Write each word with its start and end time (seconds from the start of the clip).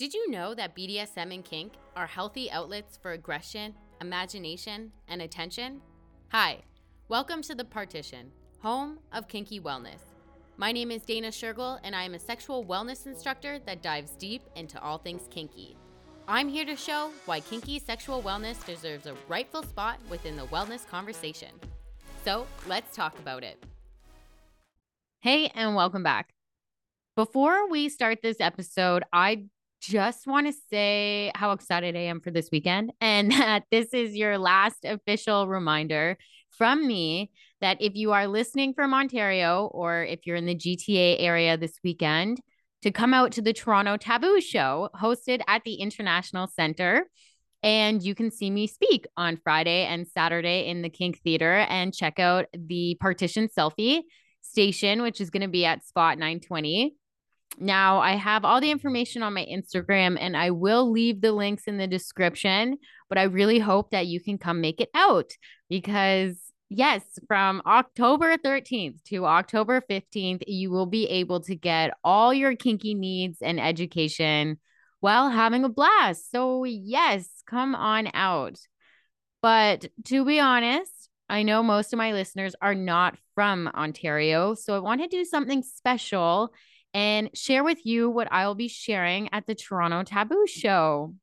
Did 0.00 0.14
you 0.14 0.30
know 0.30 0.54
that 0.54 0.74
BDSM 0.74 1.34
and 1.34 1.44
kink 1.44 1.74
are 1.94 2.06
healthy 2.06 2.50
outlets 2.50 2.96
for 2.96 3.12
aggression, 3.12 3.74
imagination, 4.00 4.92
and 5.08 5.20
attention? 5.20 5.82
Hi, 6.28 6.60
welcome 7.08 7.42
to 7.42 7.54
The 7.54 7.66
Partition, 7.66 8.32
home 8.62 9.00
of 9.12 9.28
kinky 9.28 9.60
wellness. 9.60 10.00
My 10.56 10.72
name 10.72 10.90
is 10.90 11.02
Dana 11.02 11.28
Shergill, 11.28 11.80
and 11.84 11.94
I 11.94 12.04
am 12.04 12.14
a 12.14 12.18
sexual 12.18 12.64
wellness 12.64 13.04
instructor 13.04 13.58
that 13.66 13.82
dives 13.82 14.12
deep 14.12 14.40
into 14.56 14.80
all 14.80 14.96
things 14.96 15.28
kinky. 15.30 15.76
I'm 16.26 16.48
here 16.48 16.64
to 16.64 16.76
show 16.76 17.10
why 17.26 17.40
kinky 17.40 17.78
sexual 17.78 18.22
wellness 18.22 18.64
deserves 18.64 19.04
a 19.04 19.14
rightful 19.28 19.64
spot 19.64 19.98
within 20.08 20.34
the 20.34 20.46
wellness 20.46 20.88
conversation. 20.88 21.50
So 22.24 22.46
let's 22.66 22.96
talk 22.96 23.18
about 23.18 23.44
it. 23.44 23.62
Hey, 25.20 25.48
and 25.54 25.76
welcome 25.76 26.02
back. 26.02 26.30
Before 27.16 27.68
we 27.68 27.90
start 27.90 28.22
this 28.22 28.40
episode, 28.40 29.04
I 29.12 29.44
just 29.80 30.26
want 30.26 30.46
to 30.46 30.52
say 30.70 31.32
how 31.34 31.52
excited 31.52 31.96
I 31.96 32.00
am 32.00 32.20
for 32.20 32.30
this 32.30 32.48
weekend 32.52 32.92
and 33.00 33.32
that 33.32 33.64
this 33.70 33.92
is 33.94 34.14
your 34.14 34.38
last 34.38 34.84
official 34.84 35.48
reminder 35.48 36.18
from 36.50 36.86
me 36.86 37.30
that 37.60 37.78
if 37.80 37.94
you 37.94 38.12
are 38.12 38.26
listening 38.26 38.74
from 38.74 38.94
Ontario 38.94 39.70
or 39.72 40.04
if 40.04 40.26
you're 40.26 40.36
in 40.36 40.46
the 40.46 40.54
GTA 40.54 41.16
area 41.20 41.56
this 41.56 41.78
weekend, 41.84 42.40
to 42.82 42.90
come 42.90 43.12
out 43.12 43.32
to 43.32 43.42
the 43.42 43.52
Toronto 43.52 43.96
Taboo 43.96 44.40
Show 44.40 44.88
hosted 44.94 45.40
at 45.46 45.62
the 45.64 45.74
International 45.74 46.46
Center. 46.46 47.06
And 47.62 48.02
you 48.02 48.14
can 48.14 48.30
see 48.30 48.50
me 48.50 48.66
speak 48.66 49.06
on 49.16 49.36
Friday 49.36 49.84
and 49.84 50.06
Saturday 50.06 50.68
in 50.68 50.80
the 50.80 50.88
Kink 50.88 51.20
Theater 51.22 51.66
and 51.68 51.94
check 51.94 52.18
out 52.18 52.46
the 52.54 52.96
Partition 53.00 53.48
Selfie 53.48 54.00
station, 54.40 55.02
which 55.02 55.20
is 55.20 55.28
going 55.28 55.42
to 55.42 55.48
be 55.48 55.66
at 55.66 55.84
Spot 55.84 56.16
920. 56.16 56.94
Now, 57.58 57.98
I 57.98 58.12
have 58.12 58.44
all 58.44 58.60
the 58.60 58.70
information 58.70 59.22
on 59.22 59.34
my 59.34 59.46
Instagram 59.50 60.16
and 60.18 60.36
I 60.36 60.50
will 60.50 60.90
leave 60.90 61.20
the 61.20 61.32
links 61.32 61.64
in 61.64 61.76
the 61.76 61.86
description, 61.86 62.78
but 63.08 63.18
I 63.18 63.24
really 63.24 63.58
hope 63.58 63.90
that 63.90 64.06
you 64.06 64.20
can 64.20 64.38
come 64.38 64.60
make 64.60 64.80
it 64.80 64.88
out 64.94 65.32
because, 65.68 66.38
yes, 66.68 67.02
from 67.26 67.60
October 67.66 68.36
13th 68.38 69.02
to 69.04 69.26
October 69.26 69.82
15th, 69.90 70.42
you 70.46 70.70
will 70.70 70.86
be 70.86 71.06
able 71.06 71.40
to 71.40 71.54
get 71.54 71.92
all 72.02 72.32
your 72.32 72.56
kinky 72.56 72.94
needs 72.94 73.38
and 73.42 73.60
education 73.60 74.58
while 75.00 75.28
having 75.28 75.64
a 75.64 75.68
blast. 75.68 76.30
So, 76.30 76.64
yes, 76.64 77.28
come 77.46 77.74
on 77.74 78.10
out. 78.14 78.58
But 79.42 79.86
to 80.06 80.24
be 80.24 80.40
honest, 80.40 81.10
I 81.28 81.42
know 81.42 81.62
most 81.62 81.92
of 81.92 81.96
my 81.96 82.12
listeners 82.12 82.54
are 82.60 82.74
not 82.74 83.16
from 83.34 83.68
Ontario. 83.68 84.54
So 84.54 84.74
I 84.74 84.80
want 84.80 85.00
to 85.00 85.08
do 85.08 85.24
something 85.24 85.62
special 85.62 86.52
and 86.92 87.30
share 87.34 87.64
with 87.64 87.84
you 87.84 88.10
what 88.10 88.28
I'll 88.30 88.54
be 88.54 88.68
sharing 88.68 89.28
at 89.32 89.46
the 89.46 89.54
Toronto 89.54 90.02
Taboo 90.02 90.46
Show. 90.46 91.14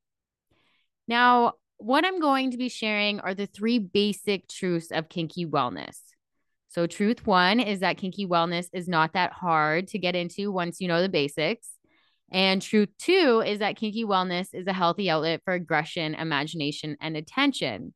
Now, 1.06 1.54
what 1.78 2.04
I'm 2.04 2.20
going 2.20 2.50
to 2.50 2.56
be 2.56 2.68
sharing 2.68 3.20
are 3.20 3.34
the 3.34 3.46
three 3.46 3.78
basic 3.78 4.48
truths 4.48 4.90
of 4.90 5.08
kinky 5.08 5.46
wellness. 5.46 5.98
So, 6.68 6.86
truth 6.86 7.26
one 7.26 7.60
is 7.60 7.80
that 7.80 7.96
kinky 7.96 8.26
wellness 8.26 8.66
is 8.72 8.88
not 8.88 9.14
that 9.14 9.32
hard 9.32 9.88
to 9.88 9.98
get 9.98 10.16
into 10.16 10.52
once 10.52 10.80
you 10.80 10.88
know 10.88 11.00
the 11.00 11.08
basics. 11.08 11.68
And 12.30 12.60
truth 12.60 12.90
two 12.98 13.42
is 13.46 13.60
that 13.60 13.76
kinky 13.76 14.04
wellness 14.04 14.48
is 14.52 14.66
a 14.66 14.72
healthy 14.72 15.08
outlet 15.08 15.40
for 15.44 15.54
aggression, 15.54 16.14
imagination, 16.14 16.96
and 17.00 17.16
attention, 17.16 17.94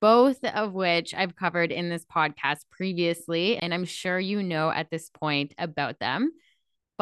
both 0.00 0.44
of 0.44 0.74
which 0.74 1.14
I've 1.14 1.36
covered 1.36 1.72
in 1.72 1.88
this 1.88 2.04
podcast 2.04 2.60
previously. 2.70 3.56
And 3.56 3.72
I'm 3.72 3.86
sure 3.86 4.18
you 4.18 4.42
know 4.42 4.70
at 4.70 4.90
this 4.90 5.08
point 5.08 5.54
about 5.56 5.98
them. 6.00 6.32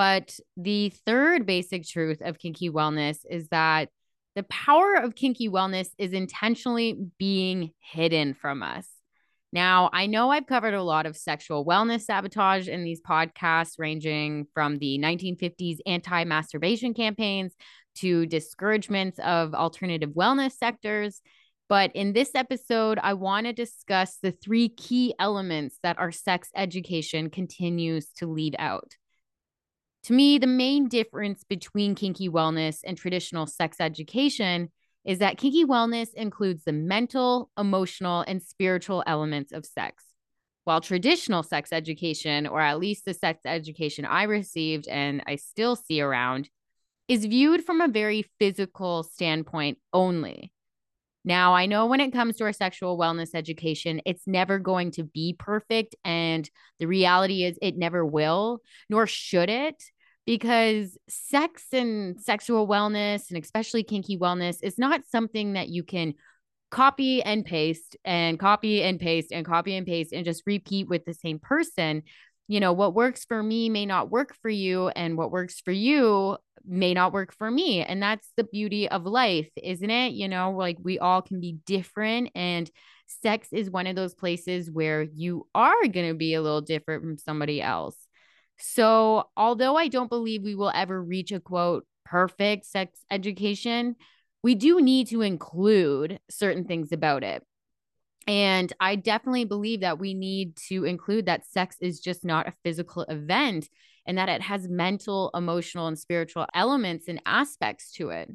But 0.00 0.34
the 0.56 0.94
third 1.04 1.44
basic 1.44 1.86
truth 1.86 2.22
of 2.22 2.38
kinky 2.38 2.70
wellness 2.70 3.18
is 3.28 3.48
that 3.48 3.90
the 4.34 4.44
power 4.44 4.94
of 4.94 5.14
kinky 5.14 5.50
wellness 5.50 5.88
is 5.98 6.14
intentionally 6.14 6.98
being 7.18 7.72
hidden 7.80 8.32
from 8.32 8.62
us. 8.62 8.88
Now, 9.52 9.90
I 9.92 10.06
know 10.06 10.30
I've 10.30 10.46
covered 10.46 10.72
a 10.72 10.82
lot 10.82 11.04
of 11.04 11.18
sexual 11.18 11.66
wellness 11.66 12.04
sabotage 12.04 12.66
in 12.66 12.82
these 12.82 13.02
podcasts, 13.02 13.74
ranging 13.78 14.46
from 14.54 14.78
the 14.78 14.98
1950s 14.98 15.80
anti 15.84 16.24
masturbation 16.24 16.94
campaigns 16.94 17.54
to 17.96 18.24
discouragements 18.24 19.18
of 19.18 19.52
alternative 19.52 20.12
wellness 20.12 20.52
sectors. 20.52 21.20
But 21.68 21.94
in 21.94 22.14
this 22.14 22.30
episode, 22.34 22.98
I 23.02 23.12
want 23.12 23.48
to 23.48 23.52
discuss 23.52 24.16
the 24.22 24.32
three 24.32 24.70
key 24.70 25.14
elements 25.18 25.78
that 25.82 25.98
our 25.98 26.10
sex 26.10 26.48
education 26.56 27.28
continues 27.28 28.06
to 28.16 28.26
leave 28.26 28.54
out. 28.58 28.94
To 30.04 30.12
me, 30.12 30.38
the 30.38 30.46
main 30.46 30.88
difference 30.88 31.44
between 31.44 31.94
kinky 31.94 32.28
wellness 32.28 32.80
and 32.84 32.96
traditional 32.96 33.46
sex 33.46 33.76
education 33.80 34.70
is 35.04 35.18
that 35.18 35.38
kinky 35.38 35.64
wellness 35.64 36.14
includes 36.14 36.64
the 36.64 36.72
mental, 36.72 37.50
emotional, 37.58 38.22
and 38.26 38.42
spiritual 38.42 39.02
elements 39.06 39.52
of 39.52 39.66
sex. 39.66 40.04
While 40.64 40.80
traditional 40.80 41.42
sex 41.42 41.72
education, 41.72 42.46
or 42.46 42.60
at 42.60 42.78
least 42.78 43.04
the 43.04 43.14
sex 43.14 43.40
education 43.44 44.04
I 44.04 44.24
received 44.24 44.88
and 44.88 45.22
I 45.26 45.36
still 45.36 45.76
see 45.76 46.00
around, 46.00 46.48
is 47.08 47.24
viewed 47.24 47.64
from 47.64 47.80
a 47.80 47.88
very 47.88 48.24
physical 48.38 49.02
standpoint 49.02 49.78
only. 49.92 50.52
Now, 51.24 51.54
I 51.54 51.66
know 51.66 51.86
when 51.86 52.00
it 52.00 52.12
comes 52.12 52.36
to 52.36 52.44
our 52.44 52.52
sexual 52.52 52.98
wellness 52.98 53.34
education, 53.34 54.00
it's 54.06 54.26
never 54.26 54.58
going 54.58 54.90
to 54.92 55.04
be 55.04 55.34
perfect. 55.38 55.94
And 56.04 56.48
the 56.78 56.86
reality 56.86 57.44
is, 57.44 57.58
it 57.60 57.76
never 57.76 58.04
will, 58.04 58.62
nor 58.88 59.06
should 59.06 59.50
it, 59.50 59.82
because 60.24 60.96
sex 61.08 61.64
and 61.72 62.20
sexual 62.20 62.66
wellness, 62.66 63.30
and 63.30 63.42
especially 63.42 63.82
kinky 63.82 64.16
wellness, 64.16 64.58
is 64.62 64.78
not 64.78 65.02
something 65.10 65.54
that 65.54 65.68
you 65.68 65.82
can 65.82 66.14
copy 66.70 67.22
and 67.22 67.44
paste 67.44 67.96
and 68.04 68.38
copy 68.38 68.82
and 68.82 69.00
paste 69.00 69.32
and 69.32 69.44
copy 69.44 69.74
and 69.74 69.86
paste 69.86 70.12
and 70.12 70.24
just 70.24 70.44
repeat 70.46 70.88
with 70.88 71.04
the 71.04 71.14
same 71.14 71.38
person. 71.38 72.02
You 72.50 72.58
know, 72.58 72.72
what 72.72 72.96
works 72.96 73.24
for 73.24 73.40
me 73.40 73.68
may 73.68 73.86
not 73.86 74.10
work 74.10 74.34
for 74.42 74.48
you, 74.48 74.88
and 74.88 75.16
what 75.16 75.30
works 75.30 75.60
for 75.60 75.70
you 75.70 76.36
may 76.66 76.94
not 76.94 77.12
work 77.12 77.32
for 77.32 77.48
me. 77.48 77.84
And 77.84 78.02
that's 78.02 78.32
the 78.36 78.42
beauty 78.42 78.88
of 78.88 79.06
life, 79.06 79.48
isn't 79.56 79.88
it? 79.88 80.14
You 80.14 80.26
know, 80.26 80.50
like 80.50 80.76
we 80.82 80.98
all 80.98 81.22
can 81.22 81.38
be 81.38 81.58
different. 81.64 82.30
And 82.34 82.68
sex 83.06 83.52
is 83.52 83.70
one 83.70 83.86
of 83.86 83.94
those 83.94 84.14
places 84.14 84.68
where 84.68 85.02
you 85.02 85.46
are 85.54 85.86
going 85.86 86.08
to 86.08 86.14
be 86.14 86.34
a 86.34 86.42
little 86.42 86.60
different 86.60 87.04
from 87.04 87.18
somebody 87.18 87.62
else. 87.62 87.94
So, 88.58 89.28
although 89.36 89.76
I 89.76 89.86
don't 89.86 90.10
believe 90.10 90.42
we 90.42 90.56
will 90.56 90.72
ever 90.74 91.00
reach 91.00 91.30
a 91.30 91.38
quote 91.38 91.86
perfect 92.04 92.66
sex 92.66 92.98
education, 93.12 93.94
we 94.42 94.56
do 94.56 94.80
need 94.80 95.06
to 95.10 95.22
include 95.22 96.18
certain 96.28 96.64
things 96.64 96.90
about 96.90 97.22
it. 97.22 97.44
And 98.26 98.72
I 98.80 98.96
definitely 98.96 99.44
believe 99.44 99.80
that 99.80 99.98
we 99.98 100.14
need 100.14 100.56
to 100.68 100.84
include 100.84 101.26
that 101.26 101.46
sex 101.46 101.76
is 101.80 102.00
just 102.00 102.24
not 102.24 102.46
a 102.46 102.54
physical 102.62 103.02
event 103.04 103.68
and 104.06 104.18
that 104.18 104.28
it 104.28 104.42
has 104.42 104.68
mental, 104.68 105.30
emotional, 105.34 105.86
and 105.86 105.98
spiritual 105.98 106.46
elements 106.54 107.08
and 107.08 107.20
aspects 107.26 107.92
to 107.92 108.10
it. 108.10 108.30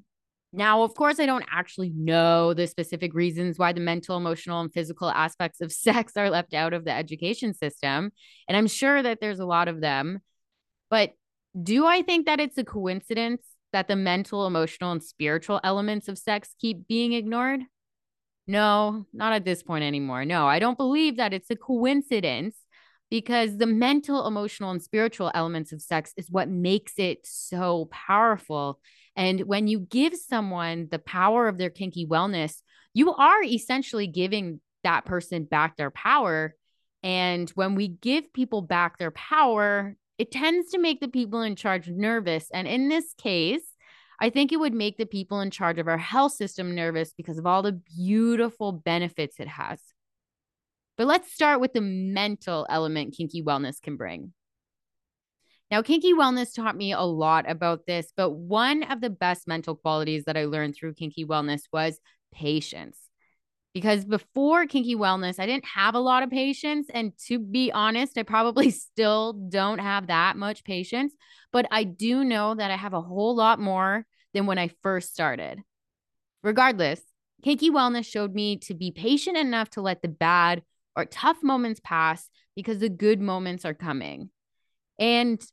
Now, 0.54 0.84
of 0.84 0.96
course, 0.96 1.20
I 1.20 1.26
don't 1.26 1.46
actually 1.52 1.92
know 1.94 2.54
the 2.54 2.66
specific 2.68 3.14
reasons 3.14 3.60
why 3.60 3.74
the 3.74 3.82
mental, 3.82 4.16
emotional, 4.16 4.62
and 4.62 4.72
physical 4.72 5.10
aspects 5.10 5.60
of 5.60 5.72
sex 5.72 6.14
are 6.16 6.30
left 6.30 6.54
out 6.54 6.74
of 6.74 6.86
the 6.86 6.92
education 6.92 7.54
system. 7.54 8.12
And 8.48 8.58
I'm 8.58 8.68
sure 8.68 9.04
that 9.04 9.20
there's 9.20 9.40
a 9.40 9.46
lot 9.46 9.68
of 9.68 9.82
them. 9.82 10.20
But 10.90 11.12
do 11.62 11.86
I 11.86 12.04
think 12.04 12.26
that 12.26 12.40
it's 12.40 12.58
a 12.58 12.64
coincidence 12.64 13.44
that 13.74 13.88
the 13.88 13.96
mental, 13.96 14.48
emotional, 14.48 14.94
and 14.94 15.04
spiritual 15.04 15.60
elements 15.64 16.08
of 16.08 16.18
sex 16.18 16.56
keep 16.60 16.88
being 16.88 17.14
ignored? 17.14 17.62
No, 18.48 19.06
not 19.12 19.34
at 19.34 19.46
this 19.46 19.64
point 19.64 19.84
anymore. 19.84 20.24
No, 20.26 20.46
I 20.46 20.60
don't 20.60 20.78
believe 20.78 21.18
that 21.18 21.34
it's 21.34 21.50
a 21.50 21.56
coincidence 21.56 22.56
because 23.10 23.58
the 23.58 23.66
mental, 23.66 24.28
emotional, 24.28 24.72
and 24.72 24.82
spiritual 24.82 25.32
elements 25.34 25.72
of 25.72 25.82
sex 25.82 26.14
is 26.18 26.30
what 26.30 26.50
makes 26.50 26.94
it 26.98 27.20
so 27.24 27.86
powerful. 27.92 28.80
And 29.16 29.42
when 29.42 29.68
you 29.68 29.80
give 29.80 30.16
someone 30.16 30.88
the 30.92 31.00
power 31.00 31.48
of 31.48 31.58
their 31.58 31.70
kinky 31.70 32.06
wellness, 32.06 32.62
you 32.94 33.14
are 33.14 33.44
essentially 33.44 34.08
giving 34.08 34.60
that 34.84 35.06
person 35.06 35.46
back 35.46 35.78
their 35.78 35.92
power. 35.92 36.56
And 37.04 37.50
when 37.52 37.76
we 37.76 37.88
give 37.88 38.34
people 38.34 38.62
back 38.62 38.98
their 38.98 39.12
power, 39.12 39.96
it 40.18 40.32
tends 40.32 40.72
to 40.72 40.80
make 40.80 41.02
the 41.02 41.08
people 41.08 41.42
in 41.42 41.56
charge 41.56 41.88
nervous. 41.88 42.48
And 42.54 42.68
in 42.68 42.90
this 42.90 43.14
case, 43.18 43.64
I 44.20 44.30
think 44.30 44.52
it 44.52 44.60
would 44.60 44.74
make 44.74 44.98
the 44.98 45.06
people 45.06 45.42
in 45.42 45.52
charge 45.52 45.78
of 45.78 45.88
our 45.88 45.98
health 45.98 46.34
system 46.34 46.74
nervous 46.74 47.14
because 47.16 47.38
of 47.38 47.46
all 47.46 47.62
the 47.62 47.74
beautiful 47.74 48.72
benefits 48.72 49.40
it 49.40 49.48
has. 49.48 49.82
But 50.98 51.08
let's 51.08 51.34
start 51.34 51.60
with 51.60 51.74
the 51.74 51.82
mental 51.82 52.66
element 52.70 53.16
kinky 53.16 53.44
wellness 53.44 53.82
can 53.82 53.98
bring. 53.98 54.34
Now, 55.72 55.82
kinky 55.82 56.14
wellness 56.14 56.54
taught 56.54 56.78
me 56.78 56.94
a 56.94 57.02
lot 57.02 57.50
about 57.50 57.86
this, 57.86 58.14
but 58.16 58.32
one 58.32 58.84
of 58.84 59.02
the 59.02 59.10
best 59.10 59.48
mental 59.48 59.76
qualities 59.76 60.26
that 60.26 60.38
I 60.38 60.46
learned 60.46 60.76
through 60.76 60.94
kinky 60.94 61.26
wellness 61.26 61.62
was 61.74 62.00
patience. 62.32 63.05
Because 63.76 64.06
before 64.06 64.66
kinky 64.68 64.96
wellness, 64.96 65.38
I 65.38 65.46
didn't 65.46 65.66
have 65.66 65.96
a 65.96 66.00
lot 66.00 66.24
of 66.24 66.30
patience. 66.30 66.88
And 66.94 67.12
to 67.28 67.38
be 67.38 67.74
honest, 67.74 68.18
I 68.18 68.24
probably 68.24 68.72
still 68.72 69.34
don't 69.34 69.80
have 69.80 70.08
that 70.08 70.38
much 70.38 70.64
patience, 70.64 71.14
but 71.52 71.68
I 71.72 71.84
do 71.84 72.24
know 72.24 72.56
that 72.56 72.72
I 72.72 72.78
have 72.78 72.94
a 72.94 73.02
whole 73.02 73.36
lot 73.36 73.60
more 73.60 74.06
than 74.34 74.46
when 74.46 74.58
I 74.58 74.70
first 74.82 75.12
started. 75.12 75.62
Regardless, 76.42 77.02
Kinky 77.44 77.70
Wellness 77.70 78.06
showed 78.06 78.34
me 78.34 78.60
to 78.60 78.74
be 78.74 78.92
patient 78.92 79.36
enough 79.36 79.72
to 79.72 79.82
let 79.82 80.02
the 80.02 80.08
bad 80.08 80.64
or 80.96 81.04
tough 81.04 81.44
moments 81.44 81.82
pass 81.84 82.30
because 82.56 82.80
the 82.80 82.88
good 82.88 83.20
moments 83.20 83.66
are 83.66 83.74
coming. 83.74 84.30
And 84.98 85.46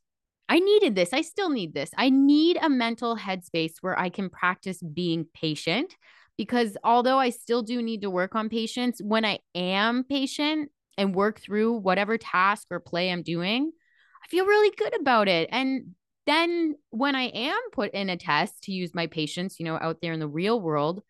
I 0.48 0.60
needed 0.60 0.94
this. 0.94 1.12
I 1.12 1.22
still 1.22 1.48
need 1.48 1.74
this. 1.74 1.90
I 1.98 2.08
need 2.10 2.56
a 2.62 2.68
mental 2.68 3.16
headspace 3.16 3.78
where 3.80 3.98
I 3.98 4.10
can 4.10 4.30
practice 4.30 4.80
being 4.80 5.26
patient 5.34 5.92
because 6.36 6.76
although 6.82 7.18
I 7.18 7.30
still 7.30 7.62
do 7.62 7.82
need 7.82 8.02
to 8.02 8.10
work 8.10 8.34
on 8.34 8.48
patience, 8.48 9.00
when 9.02 9.24
I 9.24 9.40
am 9.54 10.04
patient 10.04 10.70
and 10.98 11.14
work 11.14 11.40
through 11.40 11.74
whatever 11.74 12.18
task 12.18 12.68
or 12.70 12.80
play 12.80 13.10
I'm 13.10 13.22
doing, 13.22 13.72
I 14.24 14.28
feel 14.28 14.46
really 14.46 14.74
good 14.76 14.98
about 15.00 15.28
it. 15.28 15.48
And 15.52 15.94
then 16.26 16.76
when 16.90 17.14
I 17.14 17.24
am 17.24 17.58
put 17.72 17.92
in 17.92 18.08
a 18.08 18.16
test 18.16 18.62
to 18.64 18.72
use 18.72 18.94
my 18.94 19.06
patience, 19.06 19.58
you 19.58 19.64
know, 19.64 19.76
out 19.76 19.98
there 20.00 20.12
in 20.12 20.20
the 20.20 20.28
real 20.28 20.60
world, 20.60 21.02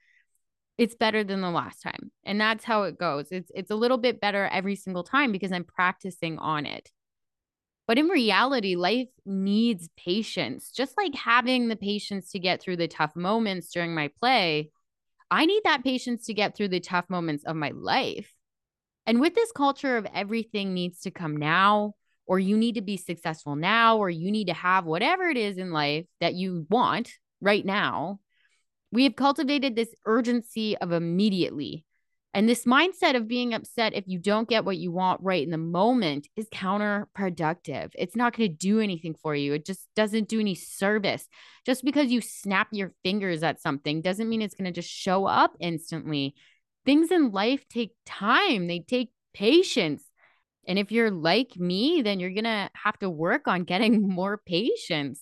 it's 0.78 0.94
better 0.94 1.22
than 1.22 1.42
the 1.42 1.50
last 1.50 1.82
time. 1.82 2.10
And 2.24 2.40
that's 2.40 2.64
how 2.64 2.84
it 2.84 2.98
goes. 2.98 3.28
It's 3.30 3.50
it's 3.54 3.70
a 3.70 3.76
little 3.76 3.98
bit 3.98 4.20
better 4.20 4.48
every 4.50 4.74
single 4.74 5.04
time 5.04 5.30
because 5.30 5.52
I'm 5.52 5.64
practicing 5.64 6.38
on 6.38 6.66
it. 6.66 6.90
But 7.86 7.98
in 7.98 8.06
reality, 8.06 8.74
life 8.74 9.08
needs 9.26 9.88
patience. 9.96 10.70
Just 10.70 10.96
like 10.96 11.14
having 11.14 11.68
the 11.68 11.76
patience 11.76 12.30
to 12.30 12.38
get 12.38 12.62
through 12.62 12.76
the 12.76 12.88
tough 12.88 13.14
moments 13.14 13.70
during 13.70 13.94
my 13.94 14.10
play, 14.18 14.70
I 15.32 15.46
need 15.46 15.62
that 15.64 15.82
patience 15.82 16.26
to 16.26 16.34
get 16.34 16.54
through 16.54 16.68
the 16.68 16.78
tough 16.78 17.08
moments 17.08 17.44
of 17.44 17.56
my 17.56 17.70
life. 17.74 18.34
And 19.06 19.18
with 19.18 19.34
this 19.34 19.50
culture 19.50 19.96
of 19.96 20.06
everything 20.14 20.74
needs 20.74 21.00
to 21.00 21.10
come 21.10 21.38
now, 21.38 21.94
or 22.26 22.38
you 22.38 22.54
need 22.54 22.74
to 22.74 22.82
be 22.82 22.98
successful 22.98 23.56
now, 23.56 23.96
or 23.96 24.10
you 24.10 24.30
need 24.30 24.48
to 24.48 24.52
have 24.52 24.84
whatever 24.84 25.30
it 25.30 25.38
is 25.38 25.56
in 25.56 25.72
life 25.72 26.04
that 26.20 26.34
you 26.34 26.66
want 26.68 27.12
right 27.40 27.64
now, 27.64 28.20
we 28.92 29.04
have 29.04 29.16
cultivated 29.16 29.74
this 29.74 29.94
urgency 30.04 30.76
of 30.76 30.92
immediately. 30.92 31.86
And 32.34 32.48
this 32.48 32.64
mindset 32.64 33.14
of 33.14 33.28
being 33.28 33.52
upset 33.52 33.92
if 33.94 34.04
you 34.06 34.18
don't 34.18 34.48
get 34.48 34.64
what 34.64 34.78
you 34.78 34.90
want 34.90 35.20
right 35.22 35.42
in 35.42 35.50
the 35.50 35.58
moment 35.58 36.28
is 36.34 36.48
counterproductive. 36.48 37.90
It's 37.94 38.16
not 38.16 38.34
going 38.34 38.48
to 38.48 38.56
do 38.56 38.80
anything 38.80 39.14
for 39.22 39.34
you. 39.34 39.52
It 39.52 39.66
just 39.66 39.86
doesn't 39.94 40.28
do 40.28 40.40
any 40.40 40.54
service. 40.54 41.28
Just 41.66 41.84
because 41.84 42.10
you 42.10 42.22
snap 42.22 42.68
your 42.72 42.94
fingers 43.04 43.42
at 43.42 43.60
something 43.60 44.00
doesn't 44.00 44.28
mean 44.28 44.40
it's 44.40 44.54
going 44.54 44.72
to 44.72 44.80
just 44.80 44.90
show 44.90 45.26
up 45.26 45.54
instantly. 45.60 46.34
Things 46.86 47.10
in 47.10 47.32
life 47.32 47.68
take 47.68 47.92
time, 48.06 48.66
they 48.66 48.80
take 48.80 49.10
patience. 49.34 50.02
And 50.66 50.78
if 50.78 50.90
you're 50.90 51.10
like 51.10 51.56
me, 51.56 52.00
then 52.00 52.18
you're 52.18 52.30
going 52.30 52.44
to 52.44 52.70
have 52.72 52.98
to 53.00 53.10
work 53.10 53.46
on 53.46 53.64
getting 53.64 54.08
more 54.08 54.38
patience. 54.38 55.20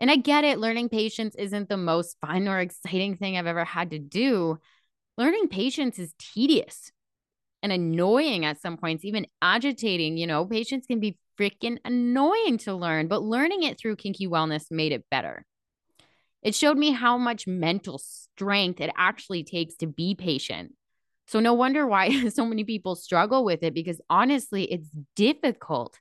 And 0.00 0.10
I 0.10 0.16
get 0.16 0.44
it, 0.44 0.58
learning 0.58 0.88
patience 0.88 1.36
isn't 1.36 1.68
the 1.68 1.76
most 1.76 2.16
fun 2.20 2.48
or 2.48 2.58
exciting 2.58 3.16
thing 3.16 3.38
I've 3.38 3.46
ever 3.46 3.64
had 3.64 3.92
to 3.92 3.98
do 3.98 4.58
learning 5.16 5.48
patience 5.48 5.98
is 5.98 6.14
tedious 6.18 6.92
and 7.62 7.72
annoying 7.72 8.44
at 8.44 8.60
some 8.60 8.76
points, 8.76 9.04
even 9.04 9.26
agitating. 9.42 10.16
You 10.16 10.26
know, 10.26 10.44
patience 10.44 10.86
can 10.86 11.00
be 11.00 11.18
freaking 11.38 11.78
annoying 11.84 12.58
to 12.58 12.74
learn, 12.74 13.08
but 13.08 13.22
learning 13.22 13.62
it 13.62 13.78
through 13.78 13.96
kinky 13.96 14.26
wellness 14.26 14.70
made 14.70 14.92
it 14.92 15.04
better. 15.10 15.44
It 16.42 16.54
showed 16.54 16.78
me 16.78 16.92
how 16.92 17.18
much 17.18 17.46
mental 17.46 17.98
strength 17.98 18.80
it 18.80 18.90
actually 18.96 19.42
takes 19.42 19.74
to 19.76 19.86
be 19.86 20.14
patient. 20.14 20.74
So, 21.26 21.40
no 21.40 21.54
wonder 21.54 21.86
why 21.86 22.28
so 22.28 22.46
many 22.46 22.64
people 22.64 22.94
struggle 22.94 23.44
with 23.44 23.62
it 23.62 23.74
because 23.74 24.00
honestly, 24.08 24.64
it's 24.64 24.88
difficult. 25.16 25.98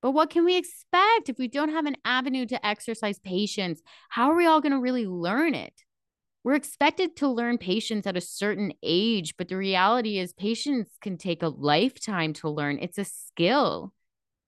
But 0.00 0.12
what 0.12 0.30
can 0.30 0.44
we 0.44 0.56
expect 0.56 1.28
if 1.28 1.38
we 1.38 1.48
don't 1.48 1.72
have 1.72 1.86
an 1.86 1.96
avenue 2.04 2.46
to 2.46 2.66
exercise 2.66 3.18
patience? 3.18 3.82
How 4.08 4.30
are 4.30 4.36
we 4.36 4.46
all 4.46 4.60
going 4.60 4.72
to 4.72 4.78
really 4.78 5.06
learn 5.06 5.54
it? 5.54 5.74
We're 6.46 6.54
expected 6.54 7.16
to 7.16 7.26
learn 7.26 7.58
patience 7.58 8.06
at 8.06 8.16
a 8.16 8.20
certain 8.20 8.72
age, 8.80 9.34
but 9.36 9.48
the 9.48 9.56
reality 9.56 10.16
is 10.20 10.32
patience 10.32 10.90
can 11.00 11.18
take 11.18 11.42
a 11.42 11.48
lifetime 11.48 12.32
to 12.34 12.48
learn. 12.48 12.78
It's 12.80 12.98
a 12.98 13.04
skill. 13.04 13.92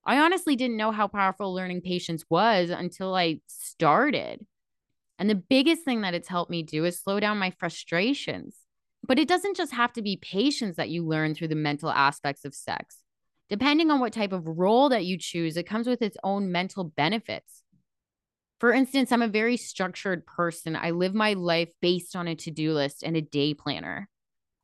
I 0.06 0.18
honestly 0.18 0.54
didn't 0.54 0.76
know 0.76 0.92
how 0.92 1.08
powerful 1.08 1.52
learning 1.52 1.80
patience 1.80 2.24
was 2.30 2.70
until 2.70 3.16
I 3.16 3.40
started. 3.48 4.46
And 5.18 5.28
the 5.28 5.34
biggest 5.34 5.84
thing 5.84 6.02
that 6.02 6.14
it's 6.14 6.28
helped 6.28 6.52
me 6.52 6.62
do 6.62 6.84
is 6.84 7.00
slow 7.00 7.18
down 7.18 7.36
my 7.38 7.50
frustrations. 7.50 8.54
But 9.02 9.18
it 9.18 9.26
doesn't 9.26 9.56
just 9.56 9.72
have 9.72 9.92
to 9.94 10.02
be 10.02 10.18
patience 10.22 10.76
that 10.76 10.90
you 10.90 11.04
learn 11.04 11.34
through 11.34 11.48
the 11.48 11.56
mental 11.56 11.90
aspects 11.90 12.44
of 12.44 12.54
sex. 12.54 12.98
Depending 13.50 13.90
on 13.90 13.98
what 13.98 14.12
type 14.12 14.30
of 14.30 14.46
role 14.46 14.88
that 14.90 15.04
you 15.04 15.18
choose, 15.18 15.56
it 15.56 15.66
comes 15.66 15.88
with 15.88 16.00
its 16.00 16.16
own 16.22 16.52
mental 16.52 16.84
benefits. 16.84 17.64
For 18.60 18.72
instance, 18.72 19.12
I'm 19.12 19.22
a 19.22 19.28
very 19.28 19.56
structured 19.56 20.26
person. 20.26 20.74
I 20.74 20.90
live 20.90 21.14
my 21.14 21.34
life 21.34 21.70
based 21.80 22.16
on 22.16 22.26
a 22.26 22.34
to 22.36 22.50
do 22.50 22.72
list 22.72 23.02
and 23.02 23.16
a 23.16 23.20
day 23.20 23.54
planner. 23.54 24.08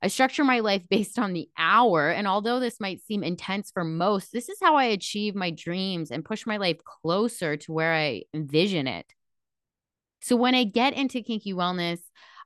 I 0.01 0.07
structure 0.07 0.43
my 0.43 0.59
life 0.59 0.83
based 0.89 1.17
on 1.17 1.33
the 1.33 1.47
hour. 1.57 2.09
And 2.09 2.27
although 2.27 2.59
this 2.59 2.79
might 2.79 3.01
seem 3.01 3.23
intense 3.23 3.71
for 3.71 3.83
most, 3.83 4.31
this 4.31 4.49
is 4.49 4.57
how 4.61 4.75
I 4.75 4.85
achieve 4.85 5.33
my 5.33 5.51
dreams 5.51 6.11
and 6.11 6.25
push 6.25 6.45
my 6.45 6.57
life 6.57 6.77
closer 6.83 7.57
to 7.57 7.71
where 7.71 7.93
I 7.93 8.23
envision 8.33 8.87
it. 8.87 9.05
So 10.21 10.35
when 10.35 10.55
I 10.55 10.63
get 10.63 10.93
into 10.93 11.21
kinky 11.21 11.53
wellness, 11.53 11.99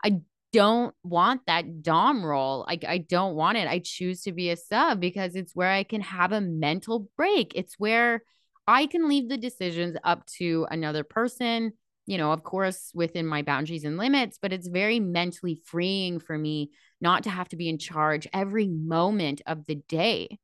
I 0.03 0.19
don't 0.51 0.93
want 1.03 1.41
that 1.47 1.81
Dom 1.81 2.25
role. 2.25 2.65
I, 2.67 2.79
I 2.87 2.97
don't 2.97 3.35
want 3.35 3.57
it. 3.57 3.67
I 3.67 3.79
choose 3.79 4.23
to 4.23 4.31
be 4.31 4.49
a 4.49 4.57
sub 4.57 4.99
because 4.99 5.35
it's 5.35 5.55
where 5.55 5.69
I 5.69 5.83
can 5.83 6.01
have 6.01 6.31
a 6.31 6.41
mental 6.41 7.07
break. 7.15 7.53
It's 7.55 7.75
where 7.77 8.23
I 8.69 8.85
can 8.85 9.09
leave 9.09 9.27
the 9.27 9.37
decisions 9.37 9.97
up 10.03 10.27
to 10.37 10.67
another 10.69 11.03
person, 11.03 11.73
you 12.05 12.19
know, 12.19 12.31
of 12.31 12.43
course, 12.43 12.91
within 12.93 13.25
my 13.25 13.41
boundaries 13.41 13.83
and 13.83 13.97
limits, 13.97 14.37
but 14.39 14.53
it's 14.53 14.67
very 14.67 14.99
mentally 14.99 15.59
freeing 15.65 16.19
for 16.19 16.37
me 16.37 16.69
not 17.01 17.23
to 17.23 17.31
have 17.31 17.49
to 17.49 17.55
be 17.55 17.67
in 17.67 17.79
charge 17.79 18.27
every 18.31 18.67
moment 18.67 19.41
of 19.47 19.65
the 19.65 19.73
day. 19.73 20.37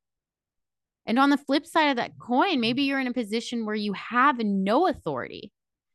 And 1.06 1.20
on 1.20 1.30
the 1.30 1.38
flip 1.38 1.66
side 1.66 1.90
of 1.90 1.98
that 1.98 2.18
coin, 2.18 2.58
maybe 2.58 2.82
you're 2.82 2.98
in 2.98 3.06
a 3.06 3.12
position 3.12 3.64
where 3.64 3.76
you 3.76 3.92
have 3.92 4.38
no 4.40 4.88
authority. 4.88 5.52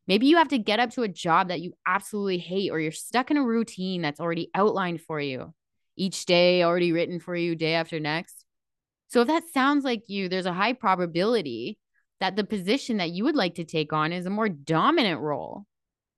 Maybe 0.07 0.27
you 0.27 0.37
have 0.37 0.47
to 0.49 0.57
get 0.57 0.79
up 0.79 0.91
to 0.91 1.03
a 1.03 1.09
job 1.09 1.49
that 1.49 1.59
you 1.59 1.73
absolutely 1.85 2.37
hate, 2.37 2.71
or 2.71 2.79
you're 2.79 2.93
stuck 2.93 3.29
in 3.29 3.35
a 3.35 3.43
routine 3.43 4.01
that's 4.01 4.21
already 4.21 4.49
outlined 4.55 5.01
for 5.01 5.19
you, 5.19 5.53
each 5.97 6.25
day 6.25 6.63
already 6.63 6.93
written 6.93 7.19
for 7.19 7.35
you, 7.35 7.57
day 7.57 7.73
after 7.73 7.99
next. 7.99 8.45
So, 9.09 9.19
if 9.19 9.27
that 9.27 9.43
sounds 9.53 9.83
like 9.83 10.07
you, 10.07 10.29
there's 10.29 10.45
a 10.45 10.53
high 10.53 10.71
probability 10.71 11.77
that 12.21 12.35
the 12.35 12.43
position 12.43 12.97
that 12.97 13.09
you 13.09 13.23
would 13.25 13.35
like 13.35 13.55
to 13.55 13.65
take 13.65 13.91
on 13.91 14.13
is 14.13 14.25
a 14.25 14.29
more 14.29 14.47
dominant 14.47 15.19
role. 15.19 15.65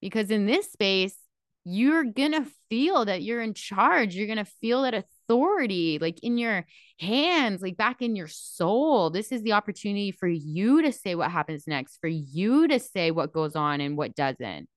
Because 0.02 0.30
in 0.30 0.46
this 0.46 0.72
space, 0.72 1.16
you're 1.64 2.04
going 2.04 2.34
to 2.34 2.46
feel 2.70 3.06
that 3.06 3.24
you're 3.24 3.42
in 3.42 3.54
charge. 3.54 4.14
You're 4.14 4.28
going 4.28 4.38
to 4.38 4.46
feel 4.46 4.82
that 4.82 4.94
authority 4.94 5.98
like 6.00 6.20
in 6.22 6.38
your 6.38 6.66
hands, 7.00 7.62
like 7.62 7.78
back 7.78 8.02
in 8.02 8.18
your 8.18 8.28
soul. 8.28 9.12
This 9.12 9.32
is 9.32 9.44
the 9.44 9.54
opportunity 9.54 10.12
for 10.12 10.28
you 10.28 10.82
to 10.82 10.92
say 10.92 11.16
what 11.16 11.32
happens 11.32 11.68
next, 11.68 12.00
for 12.02 12.10
you 12.10 12.68
to 12.68 12.80
say 12.80 13.12
what 13.12 13.32
goes 13.32 13.56
on 13.56 13.80
and 13.80 13.96
what 13.98 14.14
doesn't, 14.14 14.68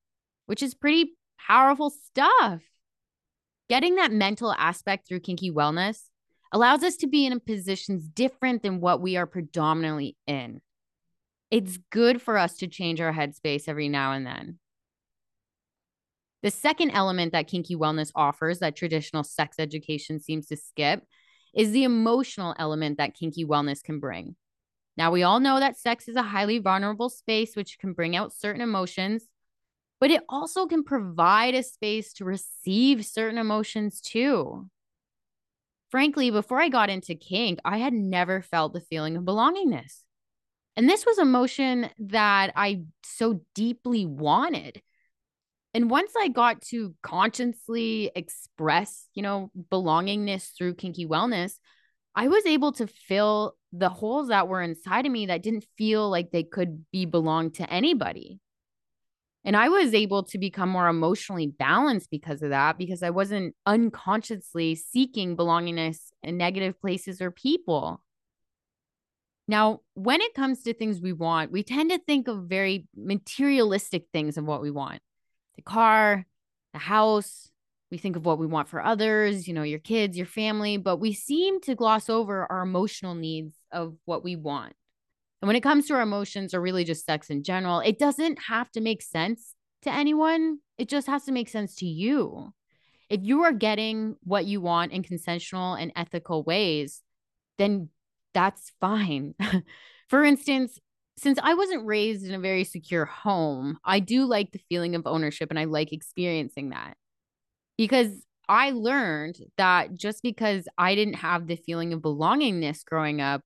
which 0.47 0.63
is 0.63 0.75
pretty 0.75 1.15
powerful 1.45 1.91
stuff. 1.91 2.63
Getting 3.69 3.97
that 3.97 4.13
mental 4.13 4.53
aspect 4.53 5.09
through 5.09 5.21
kinky 5.21 5.51
wellness 5.51 6.05
allows 6.53 6.85
us 6.85 6.95
to 6.99 7.09
be 7.09 7.27
in 7.27 7.41
positions 7.41 8.07
different 8.07 8.63
than 8.63 8.81
what 8.81 9.01
we 9.01 9.17
are 9.17 9.27
predominantly 9.27 10.17
in 10.29 10.61
it's 11.51 11.79
good 11.91 12.21
for 12.21 12.37
us 12.37 12.57
to 12.59 12.67
change 12.67 13.01
our 13.01 13.13
headspace 13.13 13.69
every 13.69 13.89
now 13.89 14.13
and 14.13 14.27
then. 14.27 14.59
The 16.43 16.51
second 16.51 16.91
element 16.91 17.33
that 17.33 17.49
kinky 17.49 17.77
wellness 17.77 18.13
offers 18.15 18.61
that 18.61 18.77
traditional 18.77 19.25
sex 19.25 19.57
education 19.59 20.21
seems 20.21 20.47
to 20.47 20.57
skip 20.57 21.03
is 21.55 21.73
the 21.73 21.85
emotional 21.85 22.55
element 22.59 22.99
that 22.99 23.15
kinky 23.15 23.45
wellness 23.45 23.83
can 23.83 23.99
bring. 23.99 24.37
Now, 24.97 25.11
we 25.11 25.23
all 25.23 25.41
know 25.41 25.61
that 25.61 25.79
sex 25.79 26.09
is 26.09 26.17
a 26.17 26.23
highly 26.23 26.59
vulnerable 26.59 27.09
space, 27.09 27.55
which 27.57 27.79
can 27.79 27.93
bring 27.93 28.17
out 28.17 28.33
certain 28.33 28.63
emotions, 28.63 29.27
but 30.01 30.11
it 30.11 30.23
also 30.29 30.67
can 30.67 30.85
provide 30.85 31.55
a 31.55 31.63
space 31.63 32.13
to 32.15 32.25
receive 32.25 33.05
certain 33.05 33.39
emotions 33.39 34.01
too. 34.01 34.69
Frankly, 35.91 36.31
before 36.31 36.61
I 36.61 36.69
got 36.69 36.91
into 36.91 37.15
kink, 37.15 37.59
I 37.65 37.79
had 37.79 37.93
never 37.93 38.43
felt 38.43 38.73
the 38.73 38.81
feeling 38.81 39.17
of 39.17 39.25
belongingness. 39.25 40.03
And 40.77 40.89
this 40.89 41.07
was 41.07 41.19
emotion 41.19 41.89
that 41.99 42.53
I 42.55 42.83
so 43.03 43.41
deeply 43.55 44.05
wanted. 44.05 44.83
And 45.73 45.91
once 45.91 46.13
I 46.19 46.29
got 46.29 46.63
to 46.69 46.95
consciously 47.03 48.11
express, 48.15 49.09
you 49.15 49.23
know, 49.23 49.51
belongingness 49.71 50.57
through 50.57 50.75
kinky 50.75 51.07
wellness, 51.07 51.55
I 52.15 52.29
was 52.29 52.47
able 52.47 52.73
to 52.73 52.87
fill 52.87 53.57
the 53.73 53.91
holes 53.91 54.29
that 54.29 54.49
were 54.49 54.63
inside 54.63 55.07
of 55.07 55.13
me 55.13 55.27
that 55.27 55.43
didn't 55.43 55.67
feel 55.77 56.09
like 56.09 56.31
they 56.31 56.45
could 56.45 56.85
be 56.93 57.05
belonged 57.05 57.55
to 57.55 57.71
anybody. 57.71 58.41
And 59.45 59.57
I 59.57 59.69
was 59.69 59.95
able 59.95 60.25
to 60.25 60.39
become 60.39 60.71
more 60.71 60.89
emotionally 60.89 61.47
balanced 61.47 62.11
because 62.11 62.43
of 62.43 62.51
that, 62.51 62.79
because 62.79 63.03
I 63.03 63.11
wasn't 63.11 63.55
unconsciously 63.65 64.75
seeking 64.75 65.37
belongingness 65.37 65.99
in 66.23 66.37
negative 66.37 66.81
places 66.81 67.21
or 67.21 67.31
people. 67.31 68.03
Now, 69.49 69.81
when 69.95 70.21
it 70.21 70.35
comes 70.35 70.63
to 70.63 70.75
things 70.75 71.01
we 71.01 71.13
want, 71.13 71.53
we 71.53 71.63
tend 71.63 71.91
to 71.91 71.99
think 71.99 72.27
of 72.27 72.45
very 72.45 72.89
materialistic 72.97 74.07
things 74.13 74.37
of 74.37 74.45
what 74.45 74.61
we 74.61 74.71
want. 74.71 75.01
the 75.57 75.63
car, 75.63 76.27
the 76.73 76.79
house. 76.79 77.51
We 77.91 77.99
think 77.99 78.17
of 78.17 78.27
what 78.27 78.39
we 78.39 78.47
want 78.47 78.69
for 78.69 78.85
others, 78.85 79.47
you 79.47 79.55
know, 79.55 79.63
your 79.63 79.79
kids, 79.79 80.17
your 80.17 80.27
family, 80.27 80.77
but 80.77 80.97
we 80.97 81.13
seem 81.13 81.61
to 81.63 81.77
gloss 81.77 82.11
over 82.11 82.51
our 82.51 82.63
emotional 82.63 83.15
needs 83.15 83.55
of 83.71 83.95
what 84.05 84.25
we 84.25 84.35
want. 84.35 84.75
And 85.41 85.47
when 85.47 85.57
it 85.57 85.63
comes 85.63 85.87
to 85.87 85.95
our 85.95 86.01
emotions 86.01 86.53
or 86.53 86.61
really 86.61 86.83
just 86.83 87.07
sex 87.07 87.31
in 87.31 87.45
general, 87.45 87.81
it 87.81 87.99
doesn't 87.99 88.39
have 88.49 88.71
to 88.73 88.81
make 88.81 89.03
sense 89.03 89.55
to 89.83 89.93
anyone. 89.93 90.59
It 90.79 90.89
just 90.89 91.07
has 91.07 91.25
to 91.25 91.33
make 91.33 91.49
sense 91.49 91.77
to 91.77 91.87
you. 91.87 92.53
If 93.09 93.21
you 93.23 93.45
are 93.45 93.53
getting 93.53 94.17
what 94.25 94.47
you 94.47 94.61
want 94.61 94.91
in 94.91 95.05
consensual 95.05 95.75
and 95.75 95.93
ethical 95.95 96.43
ways, 96.43 97.03
then 97.57 97.91
that's 98.37 98.71
fine. 98.83 99.35
For 100.09 100.23
instance, 100.23 100.79
since 101.17 101.39
I 101.43 101.55
wasn't 101.55 101.87
raised 101.87 102.27
in 102.27 102.35
a 102.35 102.39
very 102.39 102.65
secure 102.65 103.07
home, 103.07 103.79
I 103.83 103.99
do 103.99 104.27
like 104.27 104.53
the 104.53 104.61
feeling 104.69 104.95
of 104.95 105.07
ownership 105.07 105.49
and 105.49 105.59
I 105.59 105.65
like 105.65 105.91
experiencing 105.91 106.69
that 106.69 106.99
because 107.79 108.11
I 108.47 108.73
learned 108.73 109.39
that 109.57 109.95
just 109.95 110.23
because 110.23 110.69
I 110.77 110.95
didn't 110.95 111.15
have 111.15 111.47
the 111.47 111.57
feeling 111.57 111.95
of 111.95 112.03
belongingness 112.03 112.85
growing 112.85 113.23
up, 113.23 113.41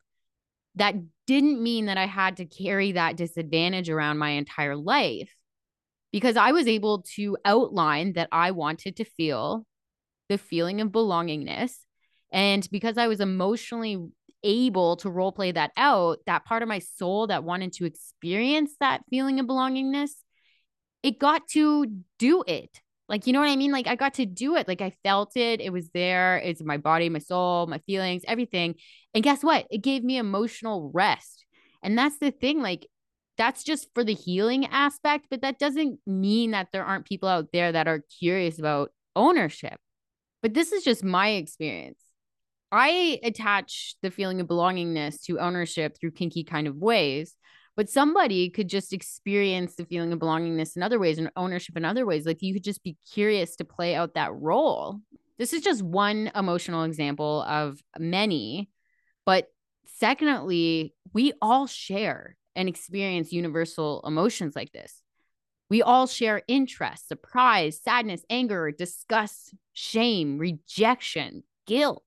that 0.74 0.96
didn't 1.28 1.62
mean 1.62 1.86
that 1.86 1.96
I 1.96 2.06
had 2.06 2.38
to 2.38 2.44
carry 2.44 2.90
that 2.92 3.16
disadvantage 3.16 3.90
around 3.90 4.18
my 4.18 4.30
entire 4.30 4.74
life 4.74 5.32
because 6.10 6.36
I 6.36 6.50
was 6.50 6.66
able 6.66 7.02
to 7.14 7.36
outline 7.44 8.14
that 8.14 8.28
I 8.32 8.50
wanted 8.50 8.96
to 8.96 9.04
feel 9.04 9.64
the 10.28 10.36
feeling 10.36 10.80
of 10.80 10.88
belongingness. 10.88 11.76
And 12.32 12.68
because 12.70 12.98
I 12.98 13.06
was 13.06 13.20
emotionally 13.20 13.96
able 14.42 14.96
to 14.96 15.10
role 15.10 15.32
play 15.32 15.52
that 15.52 15.72
out, 15.76 16.18
that 16.26 16.44
part 16.44 16.62
of 16.62 16.68
my 16.68 16.78
soul 16.78 17.26
that 17.28 17.44
wanted 17.44 17.72
to 17.74 17.84
experience 17.84 18.72
that 18.80 19.02
feeling 19.10 19.40
of 19.40 19.46
belongingness, 19.46 20.10
it 21.02 21.18
got 21.18 21.46
to 21.48 21.86
do 22.18 22.44
it. 22.46 22.80
Like, 23.08 23.26
you 23.26 23.32
know 23.32 23.40
what 23.40 23.48
I 23.48 23.56
mean? 23.56 23.72
Like, 23.72 23.88
I 23.88 23.96
got 23.96 24.14
to 24.14 24.26
do 24.26 24.54
it. 24.56 24.68
Like, 24.68 24.80
I 24.80 24.94
felt 25.02 25.36
it. 25.36 25.60
It 25.60 25.72
was 25.72 25.90
there. 25.90 26.38
It's 26.38 26.62
my 26.62 26.76
body, 26.76 27.08
my 27.08 27.18
soul, 27.18 27.66
my 27.66 27.78
feelings, 27.78 28.22
everything. 28.28 28.76
And 29.14 29.24
guess 29.24 29.42
what? 29.42 29.66
It 29.70 29.78
gave 29.82 30.04
me 30.04 30.16
emotional 30.16 30.92
rest. 30.94 31.44
And 31.82 31.98
that's 31.98 32.18
the 32.18 32.30
thing. 32.30 32.62
Like, 32.62 32.86
that's 33.36 33.64
just 33.64 33.88
for 33.94 34.04
the 34.04 34.14
healing 34.14 34.66
aspect, 34.66 35.26
but 35.30 35.40
that 35.40 35.58
doesn't 35.58 35.98
mean 36.06 36.50
that 36.50 36.68
there 36.72 36.84
aren't 36.84 37.06
people 37.06 37.28
out 37.28 37.48
there 37.52 37.72
that 37.72 37.88
are 37.88 38.04
curious 38.18 38.58
about 38.58 38.90
ownership. 39.16 39.78
But 40.42 40.54
this 40.54 40.72
is 40.72 40.84
just 40.84 41.02
my 41.02 41.30
experience. 41.30 41.98
I 42.72 43.18
attach 43.22 43.96
the 44.02 44.10
feeling 44.10 44.40
of 44.40 44.46
belongingness 44.46 45.22
to 45.24 45.40
ownership 45.40 45.96
through 45.98 46.12
kinky 46.12 46.44
kind 46.44 46.66
of 46.66 46.76
ways, 46.76 47.36
but 47.76 47.88
somebody 47.88 48.50
could 48.50 48.68
just 48.68 48.92
experience 48.92 49.74
the 49.74 49.84
feeling 49.84 50.12
of 50.12 50.18
belongingness 50.18 50.76
in 50.76 50.82
other 50.82 50.98
ways 50.98 51.18
and 51.18 51.30
ownership 51.36 51.76
in 51.76 51.84
other 51.84 52.06
ways. 52.06 52.26
Like 52.26 52.42
you 52.42 52.54
could 52.54 52.64
just 52.64 52.82
be 52.82 52.96
curious 53.12 53.56
to 53.56 53.64
play 53.64 53.94
out 53.94 54.14
that 54.14 54.32
role. 54.34 55.00
This 55.38 55.52
is 55.52 55.62
just 55.62 55.82
one 55.82 56.30
emotional 56.34 56.84
example 56.84 57.42
of 57.42 57.80
many. 57.98 58.70
But 59.24 59.48
secondly, 59.86 60.94
we 61.12 61.32
all 61.40 61.66
share 61.66 62.36
and 62.54 62.68
experience 62.68 63.32
universal 63.32 64.02
emotions 64.06 64.54
like 64.54 64.72
this. 64.72 65.02
We 65.70 65.82
all 65.82 66.06
share 66.06 66.42
interest, 66.48 67.08
surprise, 67.08 67.80
sadness, 67.82 68.22
anger, 68.28 68.70
disgust, 68.72 69.54
shame, 69.72 70.36
rejection, 70.36 71.44
guilt. 71.66 72.02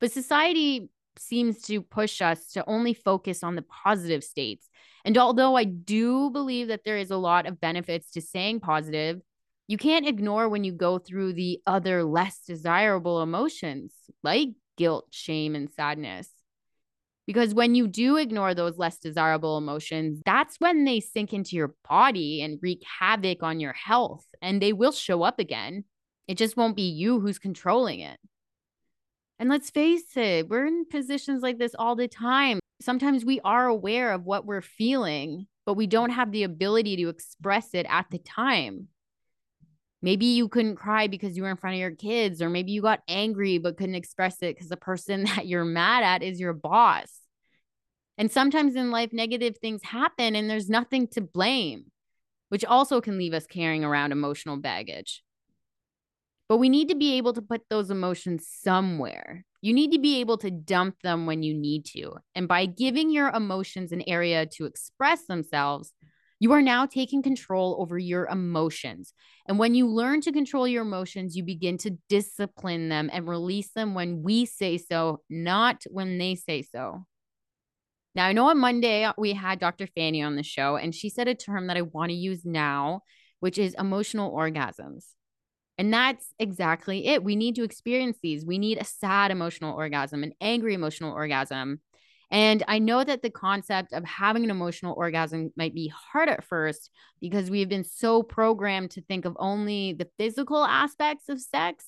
But 0.00 0.12
society 0.12 0.88
seems 1.18 1.62
to 1.62 1.80
push 1.80 2.20
us 2.20 2.52
to 2.52 2.64
only 2.66 2.94
focus 2.94 3.42
on 3.42 3.56
the 3.56 3.62
positive 3.62 4.22
states. 4.22 4.68
And 5.04 5.16
although 5.16 5.56
I 5.56 5.64
do 5.64 6.30
believe 6.30 6.68
that 6.68 6.84
there 6.84 6.98
is 6.98 7.10
a 7.10 7.16
lot 7.16 7.46
of 7.46 7.60
benefits 7.60 8.10
to 8.12 8.20
saying 8.20 8.60
positive, 8.60 9.20
you 9.68 9.78
can't 9.78 10.06
ignore 10.06 10.48
when 10.48 10.64
you 10.64 10.72
go 10.72 10.98
through 10.98 11.32
the 11.32 11.60
other 11.66 12.04
less 12.04 12.40
desirable 12.46 13.22
emotions 13.22 13.92
like 14.22 14.50
guilt, 14.76 15.08
shame, 15.10 15.54
and 15.54 15.70
sadness. 15.70 16.28
Because 17.26 17.54
when 17.54 17.74
you 17.74 17.88
do 17.88 18.16
ignore 18.16 18.54
those 18.54 18.78
less 18.78 18.98
desirable 18.98 19.58
emotions, 19.58 20.22
that's 20.24 20.60
when 20.60 20.84
they 20.84 21.00
sink 21.00 21.32
into 21.32 21.56
your 21.56 21.74
body 21.88 22.42
and 22.42 22.60
wreak 22.62 22.84
havoc 23.00 23.42
on 23.42 23.58
your 23.58 23.72
health, 23.72 24.24
and 24.40 24.62
they 24.62 24.72
will 24.72 24.92
show 24.92 25.24
up 25.24 25.40
again. 25.40 25.84
It 26.28 26.38
just 26.38 26.56
won't 26.56 26.76
be 26.76 26.88
you 26.88 27.18
who's 27.18 27.40
controlling 27.40 28.00
it. 28.00 28.18
And 29.38 29.50
let's 29.50 29.70
face 29.70 30.16
it, 30.16 30.48
we're 30.48 30.66
in 30.66 30.86
positions 30.86 31.42
like 31.42 31.58
this 31.58 31.74
all 31.78 31.94
the 31.94 32.08
time. 32.08 32.58
Sometimes 32.80 33.24
we 33.24 33.40
are 33.40 33.66
aware 33.66 34.12
of 34.12 34.24
what 34.24 34.46
we're 34.46 34.62
feeling, 34.62 35.46
but 35.66 35.74
we 35.74 35.86
don't 35.86 36.10
have 36.10 36.32
the 36.32 36.42
ability 36.42 36.96
to 36.96 37.08
express 37.08 37.74
it 37.74 37.86
at 37.88 38.06
the 38.10 38.18
time. 38.18 38.88
Maybe 40.02 40.26
you 40.26 40.48
couldn't 40.48 40.76
cry 40.76 41.06
because 41.06 41.36
you 41.36 41.42
were 41.42 41.50
in 41.50 41.56
front 41.56 41.74
of 41.74 41.80
your 41.80 41.90
kids, 41.90 42.40
or 42.40 42.48
maybe 42.48 42.72
you 42.72 42.80
got 42.80 43.02
angry 43.08 43.58
but 43.58 43.76
couldn't 43.76 43.94
express 43.94 44.36
it 44.42 44.54
because 44.54 44.68
the 44.68 44.76
person 44.76 45.24
that 45.36 45.46
you're 45.46 45.64
mad 45.64 46.02
at 46.02 46.22
is 46.22 46.40
your 46.40 46.52
boss. 46.52 47.20
And 48.18 48.30
sometimes 48.30 48.76
in 48.76 48.90
life, 48.90 49.12
negative 49.12 49.58
things 49.58 49.82
happen 49.82 50.34
and 50.34 50.48
there's 50.48 50.70
nothing 50.70 51.08
to 51.08 51.20
blame, 51.20 51.86
which 52.48 52.64
also 52.64 53.02
can 53.02 53.18
leave 53.18 53.34
us 53.34 53.46
carrying 53.46 53.84
around 53.84 54.12
emotional 54.12 54.56
baggage. 54.56 55.22
But 56.48 56.58
we 56.58 56.68
need 56.68 56.88
to 56.90 56.94
be 56.94 57.16
able 57.16 57.32
to 57.32 57.42
put 57.42 57.62
those 57.68 57.90
emotions 57.90 58.48
somewhere. 58.48 59.44
You 59.62 59.72
need 59.72 59.92
to 59.92 59.98
be 59.98 60.20
able 60.20 60.38
to 60.38 60.50
dump 60.50 60.96
them 61.02 61.26
when 61.26 61.42
you 61.42 61.54
need 61.54 61.86
to. 61.86 62.12
And 62.34 62.46
by 62.46 62.66
giving 62.66 63.10
your 63.10 63.30
emotions 63.30 63.90
an 63.90 64.02
area 64.06 64.46
to 64.46 64.64
express 64.64 65.26
themselves, 65.26 65.92
you 66.38 66.52
are 66.52 66.62
now 66.62 66.86
taking 66.86 67.22
control 67.22 67.76
over 67.80 67.98
your 67.98 68.26
emotions. 68.26 69.12
And 69.48 69.58
when 69.58 69.74
you 69.74 69.88
learn 69.88 70.20
to 70.20 70.32
control 70.32 70.68
your 70.68 70.82
emotions, 70.82 71.34
you 71.34 71.42
begin 71.42 71.78
to 71.78 71.96
discipline 72.08 72.88
them 72.90 73.08
and 73.12 73.26
release 73.26 73.70
them 73.70 73.94
when 73.94 74.22
we 74.22 74.44
say 74.44 74.76
so, 74.76 75.22
not 75.30 75.82
when 75.90 76.18
they 76.18 76.34
say 76.34 76.62
so. 76.62 77.06
Now, 78.14 78.26
I 78.26 78.32
know 78.32 78.48
on 78.48 78.58
Monday 78.58 79.04
uh, 79.04 79.14
we 79.18 79.32
had 79.32 79.58
Dr. 79.58 79.86
Fanny 79.86 80.22
on 80.22 80.36
the 80.36 80.42
show, 80.42 80.76
and 80.76 80.94
she 80.94 81.10
said 81.10 81.28
a 81.28 81.34
term 81.34 81.66
that 81.66 81.76
I 81.76 81.82
want 81.82 82.10
to 82.10 82.16
use 82.16 82.44
now, 82.44 83.02
which 83.40 83.58
is 83.58 83.74
emotional 83.78 84.32
orgasms. 84.32 85.04
And 85.78 85.92
that's 85.92 86.32
exactly 86.38 87.06
it. 87.06 87.22
We 87.22 87.36
need 87.36 87.56
to 87.56 87.64
experience 87.64 88.18
these. 88.22 88.44
We 88.44 88.58
need 88.58 88.78
a 88.78 88.84
sad 88.84 89.30
emotional 89.30 89.74
orgasm, 89.74 90.22
an 90.22 90.32
angry 90.40 90.74
emotional 90.74 91.12
orgasm. 91.12 91.80
And 92.30 92.62
I 92.66 92.78
know 92.78 93.04
that 93.04 93.22
the 93.22 93.30
concept 93.30 93.92
of 93.92 94.04
having 94.04 94.42
an 94.42 94.50
emotional 94.50 94.94
orgasm 94.96 95.52
might 95.56 95.74
be 95.74 95.92
hard 95.94 96.28
at 96.28 96.44
first 96.44 96.90
because 97.20 97.50
we've 97.50 97.68
been 97.68 97.84
so 97.84 98.22
programmed 98.22 98.90
to 98.92 99.02
think 99.02 99.24
of 99.24 99.36
only 99.38 99.92
the 99.92 100.08
physical 100.18 100.64
aspects 100.64 101.28
of 101.28 101.40
sex. 101.40 101.84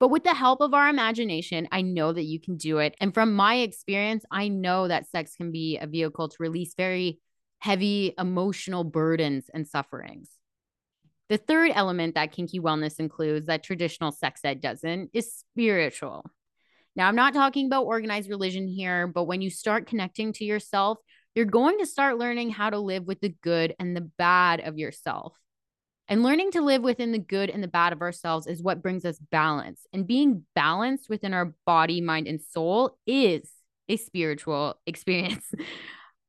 But 0.00 0.08
with 0.08 0.24
the 0.24 0.34
help 0.34 0.60
of 0.60 0.74
our 0.74 0.88
imagination, 0.88 1.68
I 1.72 1.80
know 1.80 2.12
that 2.12 2.24
you 2.24 2.40
can 2.40 2.56
do 2.56 2.78
it. 2.78 2.94
And 3.00 3.14
from 3.14 3.32
my 3.32 3.56
experience, 3.56 4.24
I 4.30 4.48
know 4.48 4.88
that 4.88 5.08
sex 5.08 5.34
can 5.36 5.50
be 5.50 5.78
a 5.78 5.86
vehicle 5.86 6.28
to 6.28 6.36
release 6.40 6.74
very 6.76 7.20
heavy 7.58 8.12
emotional 8.18 8.84
burdens 8.84 9.46
and 9.54 9.66
sufferings. 9.66 10.28
The 11.34 11.38
third 11.38 11.72
element 11.74 12.14
that 12.14 12.30
kinky 12.30 12.60
wellness 12.60 13.00
includes 13.00 13.46
that 13.46 13.64
traditional 13.64 14.12
sex 14.12 14.42
ed 14.44 14.60
doesn't 14.60 15.10
is 15.12 15.34
spiritual. 15.34 16.24
Now, 16.94 17.08
I'm 17.08 17.16
not 17.16 17.34
talking 17.34 17.66
about 17.66 17.86
organized 17.86 18.30
religion 18.30 18.68
here, 18.68 19.08
but 19.08 19.24
when 19.24 19.42
you 19.42 19.50
start 19.50 19.88
connecting 19.88 20.32
to 20.34 20.44
yourself, 20.44 20.98
you're 21.34 21.44
going 21.44 21.80
to 21.80 21.86
start 21.86 22.18
learning 22.18 22.50
how 22.50 22.70
to 22.70 22.78
live 22.78 23.02
with 23.08 23.20
the 23.20 23.34
good 23.42 23.74
and 23.80 23.96
the 23.96 24.08
bad 24.16 24.60
of 24.60 24.78
yourself. 24.78 25.36
And 26.06 26.22
learning 26.22 26.52
to 26.52 26.62
live 26.62 26.82
within 26.82 27.10
the 27.10 27.18
good 27.18 27.50
and 27.50 27.64
the 27.64 27.66
bad 27.66 27.92
of 27.92 28.00
ourselves 28.00 28.46
is 28.46 28.62
what 28.62 28.80
brings 28.80 29.04
us 29.04 29.18
balance. 29.18 29.88
And 29.92 30.06
being 30.06 30.44
balanced 30.54 31.10
within 31.10 31.34
our 31.34 31.52
body, 31.66 32.00
mind, 32.00 32.28
and 32.28 32.40
soul 32.40 32.96
is 33.08 33.50
a 33.88 33.96
spiritual 33.96 34.76
experience. 34.86 35.52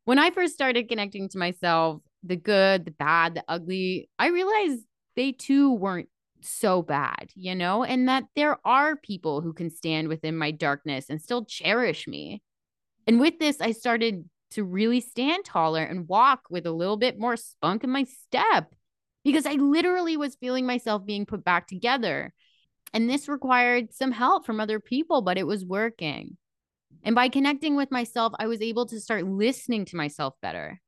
when 0.05 0.17
I 0.17 0.31
first 0.31 0.55
started 0.55 0.89
connecting 0.89 1.29
to 1.29 1.37
myself, 1.37 2.01
the 2.23 2.37
good, 2.37 2.85
the 2.85 2.91
bad, 2.91 3.35
the 3.35 3.43
ugly, 3.47 4.09
I 4.17 4.29
realized 4.29 4.81
they 5.15 5.31
too 5.31 5.73
weren't 5.73 6.09
so 6.41 6.81
bad, 6.81 7.31
you 7.35 7.55
know, 7.55 7.83
and 7.83 8.07
that 8.07 8.25
there 8.35 8.57
are 8.65 8.95
people 8.95 9.41
who 9.41 9.53
can 9.53 9.69
stand 9.69 10.07
within 10.07 10.37
my 10.37 10.51
darkness 10.51 11.09
and 11.09 11.21
still 11.21 11.45
cherish 11.45 12.07
me. 12.07 12.41
And 13.07 13.19
with 13.19 13.39
this, 13.39 13.61
I 13.61 13.71
started 13.71 14.29
to 14.51 14.63
really 14.63 15.01
stand 15.01 15.45
taller 15.45 15.83
and 15.83 16.07
walk 16.07 16.41
with 16.49 16.65
a 16.65 16.71
little 16.71 16.97
bit 16.97 17.19
more 17.19 17.35
spunk 17.35 17.83
in 17.83 17.89
my 17.89 18.03
step 18.03 18.73
because 19.23 19.45
I 19.45 19.53
literally 19.53 20.17
was 20.17 20.35
feeling 20.35 20.65
myself 20.65 21.05
being 21.05 21.25
put 21.25 21.43
back 21.43 21.67
together. 21.67 22.33
And 22.93 23.09
this 23.09 23.27
required 23.27 23.93
some 23.93 24.11
help 24.11 24.45
from 24.45 24.59
other 24.59 24.79
people, 24.79 25.21
but 25.21 25.37
it 25.37 25.47
was 25.47 25.65
working. 25.65 26.37
And 27.03 27.15
by 27.15 27.29
connecting 27.29 27.75
with 27.75 27.91
myself, 27.91 28.33
I 28.39 28.47
was 28.47 28.61
able 28.61 28.85
to 28.87 28.99
start 28.99 29.25
listening 29.25 29.85
to 29.85 29.97
myself 29.97 30.35
better. 30.41 30.79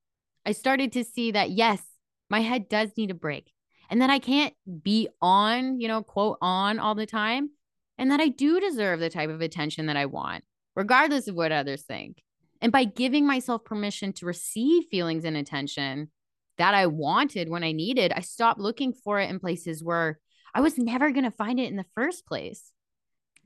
I 0.46 0.54
started 0.54 0.94
to 0.94 1.04
see 1.04 1.32
that, 1.32 1.52
yes, 1.52 1.84
my 2.30 2.42
head 2.42 2.70
does 2.70 2.92
need 2.96 3.12
a 3.12 3.16
break 3.16 3.52
and 3.90 4.02
that 4.02 4.10
I 4.10 4.20
can't 4.20 4.54
be 4.84 5.08
on, 5.22 5.80
you 5.80 5.88
know, 5.88 6.04
quote, 6.04 6.38
on 6.42 6.80
all 6.80 6.96
the 6.96 7.06
time. 7.06 7.52
And 7.98 8.12
that 8.12 8.20
I 8.20 8.28
do 8.28 8.60
deserve 8.60 9.00
the 9.00 9.10
type 9.10 9.30
of 9.30 9.42
attention 9.42 9.88
that 9.88 9.98
I 9.98 10.06
want, 10.06 10.44
regardless 10.76 11.28
of 11.28 11.36
what 11.36 11.52
others 11.52 11.84
think. 11.84 12.22
And 12.62 12.72
by 12.72 12.84
giving 12.84 13.26
myself 13.26 13.64
permission 13.66 14.14
to 14.14 14.26
receive 14.26 14.86
feelings 14.92 15.26
and 15.26 15.36
attention, 15.36 16.12
that 16.58 16.74
I 16.74 16.88
wanted 16.88 17.50
when 17.50 17.64
I 17.64 17.72
needed, 17.72 18.12
I 18.16 18.22
stopped 18.22 18.60
looking 18.60 18.94
for 18.94 19.20
it 19.20 19.30
in 19.30 19.40
places 19.40 19.84
where 19.84 20.20
I 20.54 20.62
was 20.62 20.78
never 20.78 21.12
going 21.12 21.24
to 21.24 21.32
find 21.32 21.60
it 21.60 21.70
in 21.70 21.76
the 21.76 21.86
first 21.96 22.26
place. 22.26 22.72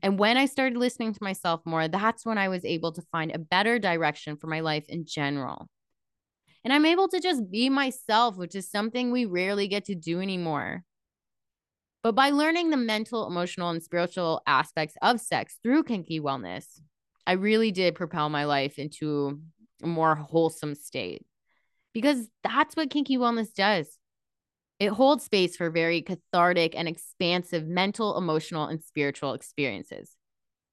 And 0.02 0.18
when 0.18 0.36
I 0.36 0.46
started 0.46 0.78
listening 0.78 1.12
to 1.12 1.22
myself 1.22 1.60
more, 1.64 1.88
that's 1.88 2.26
when 2.26 2.38
I 2.38 2.48
was 2.48 2.64
able 2.64 2.92
to 2.92 3.02
find 3.12 3.30
a 3.32 3.38
better 3.38 3.78
direction 3.78 4.36
for 4.36 4.48
my 4.48 4.60
life 4.60 4.84
in 4.88 5.04
general. 5.06 5.68
And 6.64 6.72
I'm 6.72 6.86
able 6.86 7.08
to 7.08 7.20
just 7.20 7.50
be 7.50 7.68
myself, 7.68 8.36
which 8.36 8.54
is 8.54 8.70
something 8.70 9.10
we 9.10 9.24
rarely 9.24 9.66
get 9.68 9.84
to 9.86 9.94
do 9.94 10.20
anymore. 10.20 10.84
But 12.02 12.14
by 12.14 12.30
learning 12.30 12.70
the 12.70 12.76
mental, 12.76 13.26
emotional, 13.26 13.70
and 13.70 13.82
spiritual 13.82 14.42
aspects 14.46 14.96
of 15.02 15.20
sex 15.20 15.58
through 15.62 15.84
kinky 15.84 16.20
wellness, 16.20 16.64
I 17.26 17.32
really 17.32 17.70
did 17.70 17.94
propel 17.94 18.28
my 18.28 18.44
life 18.44 18.78
into 18.78 19.40
a 19.82 19.86
more 19.86 20.16
wholesome 20.16 20.74
state 20.74 21.24
because 21.92 22.28
that's 22.42 22.74
what 22.74 22.90
kinky 22.90 23.18
wellness 23.18 23.54
does. 23.54 23.98
It 24.80 24.88
holds 24.88 25.24
space 25.24 25.56
for 25.56 25.70
very 25.70 26.02
cathartic 26.02 26.74
and 26.76 26.88
expansive 26.88 27.66
mental, 27.66 28.18
emotional, 28.18 28.64
and 28.64 28.82
spiritual 28.82 29.34
experiences. 29.34 30.16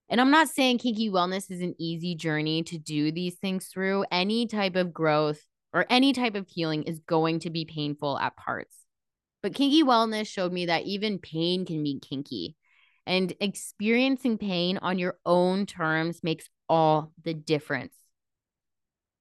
And 0.10 0.20
I'm 0.20 0.32
not 0.32 0.48
saying 0.50 0.80
kinky 0.80 1.12
wellness 1.12 1.52
is 1.52 1.62
an 1.62 1.76
easy 1.78 2.16
journey 2.16 2.64
to 2.64 2.80
do 2.80 3.12
these 3.12 3.36
things 3.36 3.68
through. 3.68 4.06
Any 4.12 4.48
type 4.48 4.76
of 4.76 4.92
growth 4.92 5.42
or 5.74 5.86
any 5.90 6.14
type 6.14 6.36
of 6.36 6.48
healing 6.48 6.84
is 6.84 7.00
going 7.00 7.40
to 7.40 7.50
be 7.50 7.66
painful 7.66 8.18
at 8.20 8.36
parts. 8.36 8.76
But 9.42 9.54
kinky 9.54 9.84
wellness 9.84 10.28
showed 10.28 10.52
me 10.52 10.66
that 10.66 10.84
even 10.84 11.20
pain 11.20 11.66
can 11.66 11.84
be 11.84 12.00
kinky. 12.00 12.56
And 13.06 13.34
experiencing 13.40 14.38
pain 14.38 14.78
on 14.78 15.00
your 15.00 15.18
own 15.26 15.66
terms 15.66 16.22
makes 16.24 16.50
all 16.68 17.12
the 17.24 17.34
difference. 17.34 17.96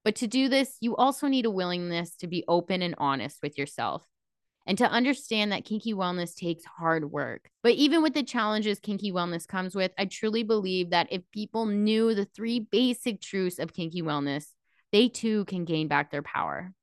But 0.03 0.15
to 0.17 0.27
do 0.27 0.47
this, 0.47 0.77
you 0.79 0.95
also 0.95 1.27
need 1.27 1.45
a 1.45 1.51
willingness 1.51 2.15
to 2.17 2.27
be 2.27 2.43
open 2.47 2.81
and 2.81 2.95
honest 2.97 3.39
with 3.41 3.57
yourself 3.57 4.03
and 4.65 4.77
to 4.77 4.89
understand 4.89 5.51
that 5.51 5.65
kinky 5.65 5.93
wellness 5.93 6.35
takes 6.35 6.63
hard 6.65 7.11
work. 7.11 7.49
But 7.63 7.73
even 7.73 8.03
with 8.03 8.13
the 8.13 8.23
challenges 8.23 8.79
kinky 8.79 9.11
wellness 9.11 9.47
comes 9.47 9.73
with, 9.73 9.91
I 9.97 10.05
truly 10.05 10.43
believe 10.43 10.91
that 10.91 11.07
if 11.11 11.23
people 11.31 11.65
knew 11.65 12.13
the 12.13 12.25
three 12.25 12.59
basic 12.59 13.19
truths 13.21 13.59
of 13.59 13.73
kinky 13.73 14.01
wellness, 14.01 14.45
they 14.91 15.07
too 15.07 15.45
can 15.45 15.65
gain 15.65 15.87
back 15.87 16.11
their 16.11 16.21
power. 16.21 16.73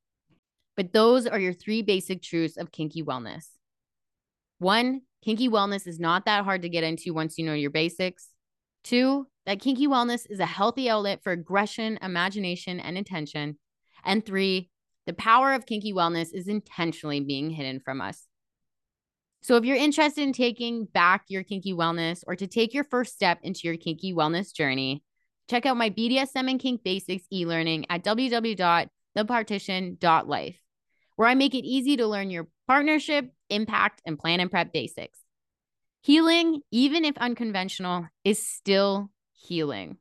But 0.76 0.92
those 0.92 1.26
are 1.26 1.38
your 1.38 1.52
three 1.52 1.82
basic 1.82 2.22
truths 2.22 2.56
of 2.56 2.70
kinky 2.70 3.02
wellness. 3.02 3.46
One, 4.58 5.02
kinky 5.24 5.48
wellness 5.48 5.86
is 5.86 5.98
not 5.98 6.26
that 6.26 6.44
hard 6.44 6.62
to 6.62 6.68
get 6.68 6.84
into 6.84 7.14
once 7.14 7.38
you 7.38 7.44
know 7.44 7.54
your 7.54 7.70
basics. 7.70 8.28
Two, 8.84 9.26
that 9.46 9.60
kinky 9.60 9.86
wellness 9.86 10.26
is 10.28 10.38
a 10.38 10.46
healthy 10.46 10.88
outlet 10.88 11.22
for 11.22 11.32
aggression, 11.32 11.98
imagination, 12.02 12.78
and 12.78 12.96
attention. 12.98 13.58
And 14.04 14.24
three, 14.24 14.70
the 15.06 15.12
power 15.12 15.52
of 15.52 15.66
kinky 15.66 15.92
wellness 15.92 16.28
is 16.32 16.48
intentionally 16.48 17.20
being 17.20 17.50
hidden 17.50 17.80
from 17.80 18.00
us. 18.00 18.26
So, 19.42 19.56
if 19.56 19.64
you're 19.64 19.76
interested 19.76 20.22
in 20.22 20.32
taking 20.32 20.86
back 20.86 21.24
your 21.28 21.44
kinky 21.44 21.72
wellness 21.72 22.24
or 22.26 22.34
to 22.34 22.46
take 22.46 22.74
your 22.74 22.84
first 22.84 23.14
step 23.14 23.38
into 23.42 23.60
your 23.64 23.76
kinky 23.76 24.12
wellness 24.12 24.52
journey, 24.52 25.04
check 25.48 25.66
out 25.66 25.76
my 25.76 25.90
BDSM 25.90 26.50
and 26.50 26.60
kink 26.60 26.82
basics 26.82 27.26
e 27.32 27.46
learning 27.46 27.86
at 27.90 28.04
www.thepartition.life 28.04 30.60
where 31.16 31.28
I 31.28 31.34
make 31.34 31.54
it 31.54 31.64
easy 31.64 31.96
to 31.96 32.06
learn 32.06 32.30
your 32.30 32.46
partnership, 32.66 33.30
impact, 33.50 34.02
and 34.06 34.18
plan 34.18 34.40
and 34.40 34.50
prep 34.50 34.72
basics. 34.72 35.18
Healing, 36.02 36.60
even 36.70 37.04
if 37.04 37.16
unconventional, 37.18 38.06
is 38.22 38.46
still 38.46 39.10
healing. 39.32 39.96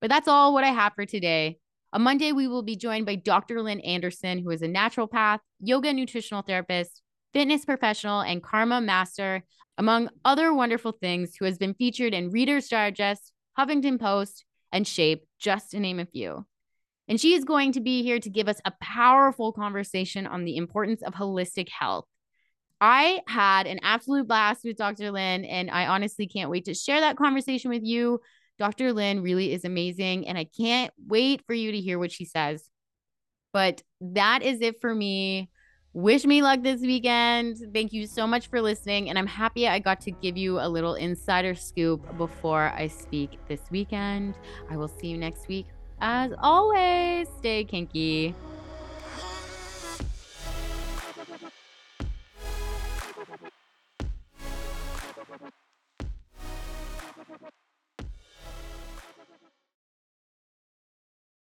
But 0.00 0.10
that's 0.10 0.28
all 0.28 0.52
what 0.52 0.64
I 0.64 0.68
have 0.68 0.94
for 0.94 1.06
today. 1.06 1.58
On 1.92 2.02
Monday, 2.02 2.32
we 2.32 2.48
will 2.48 2.62
be 2.62 2.74
joined 2.74 3.06
by 3.06 3.14
Dr. 3.14 3.62
Lynn 3.62 3.80
Anderson, 3.80 4.38
who 4.38 4.50
is 4.50 4.62
a 4.62 4.68
naturopath, 4.68 5.38
yoga 5.60 5.92
nutritional 5.92 6.42
therapist, 6.42 7.02
fitness 7.32 7.64
professional, 7.64 8.20
and 8.20 8.42
karma 8.42 8.80
master, 8.80 9.44
among 9.78 10.10
other 10.24 10.52
wonderful 10.52 10.92
things, 10.92 11.36
who 11.36 11.44
has 11.44 11.58
been 11.58 11.74
featured 11.74 12.12
in 12.12 12.30
Reader's 12.30 12.68
Digest, 12.68 13.32
Huffington 13.58 14.00
Post, 14.00 14.44
and 14.72 14.86
Shape, 14.86 15.24
just 15.38 15.70
to 15.70 15.80
name 15.80 16.00
a 16.00 16.06
few. 16.06 16.44
And 17.06 17.20
she 17.20 17.34
is 17.34 17.44
going 17.44 17.72
to 17.72 17.80
be 17.80 18.02
here 18.02 18.18
to 18.18 18.30
give 18.30 18.48
us 18.48 18.60
a 18.64 18.72
powerful 18.80 19.52
conversation 19.52 20.26
on 20.26 20.44
the 20.44 20.56
importance 20.56 21.02
of 21.02 21.14
holistic 21.14 21.68
health. 21.68 22.06
I 22.80 23.20
had 23.28 23.66
an 23.66 23.80
absolute 23.82 24.26
blast 24.26 24.64
with 24.64 24.76
Dr. 24.76 25.10
Lynn, 25.10 25.44
and 25.44 25.70
I 25.70 25.86
honestly 25.86 26.26
can't 26.26 26.50
wait 26.50 26.64
to 26.64 26.74
share 26.74 27.00
that 27.00 27.16
conversation 27.16 27.70
with 27.70 27.84
you. 27.84 28.20
Dr. 28.58 28.92
Lynn 28.92 29.22
really 29.22 29.52
is 29.52 29.64
amazing, 29.64 30.26
and 30.26 30.36
I 30.36 30.44
can't 30.44 30.92
wait 31.06 31.42
for 31.46 31.54
you 31.54 31.72
to 31.72 31.80
hear 31.80 31.98
what 31.98 32.12
she 32.12 32.24
says. 32.24 32.68
But 33.52 33.82
that 34.00 34.42
is 34.42 34.60
it 34.60 34.80
for 34.80 34.94
me. 34.94 35.50
Wish 35.94 36.24
me 36.24 36.42
luck 36.42 36.60
this 36.62 36.80
weekend. 36.80 37.68
Thank 37.72 37.92
you 37.92 38.08
so 38.08 38.26
much 38.26 38.48
for 38.48 38.60
listening. 38.60 39.10
And 39.10 39.16
I'm 39.16 39.28
happy 39.28 39.68
I 39.68 39.78
got 39.78 40.00
to 40.00 40.10
give 40.10 40.36
you 40.36 40.58
a 40.58 40.68
little 40.68 40.96
insider 40.96 41.54
scoop 41.54 42.18
before 42.18 42.72
I 42.76 42.88
speak 42.88 43.38
this 43.46 43.60
weekend. 43.70 44.34
I 44.68 44.76
will 44.76 44.88
see 44.88 45.06
you 45.06 45.16
next 45.16 45.46
week. 45.46 45.66
As 46.00 46.32
always, 46.40 47.28
stay 47.38 47.62
kinky. 47.62 48.34